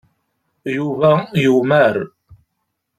Yuba 0.77 1.11
yumar. 1.43 1.95